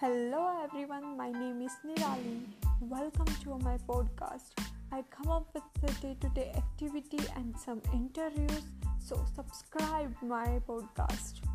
Hello 0.00 0.48
everyone, 0.64 1.14
my 1.14 1.30
name 1.30 1.60
is 1.60 1.72
Nirali. 1.84 2.40
Welcome 2.80 3.26
to 3.44 3.58
my 3.58 3.76
podcast. 3.86 4.48
I 4.90 5.04
come 5.10 5.28
up 5.30 5.52
with 5.52 5.62
the 5.82 5.92
day-to-day 6.00 6.54
activity 6.56 7.18
and 7.36 7.54
some 7.60 7.82
interviews, 7.92 8.62
so 8.98 9.22
subscribe 9.36 10.14
my 10.22 10.58
podcast. 10.66 11.49